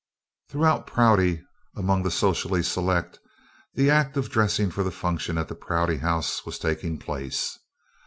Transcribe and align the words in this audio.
Throughout 0.49 0.87
Prouty, 0.87 1.45
among 1.75 2.01
the 2.01 2.09
socially 2.09 2.63
select, 2.63 3.19
the 3.75 3.91
act 3.91 4.17
of 4.17 4.31
dressing 4.31 4.71
for 4.71 4.83
the 4.83 4.89
function 4.89 5.37
at 5.37 5.47
the 5.47 5.53
Prouty 5.53 5.97
House 5.97 6.43
was 6.43 6.57
taking 6.57 6.97
place. 6.97 7.59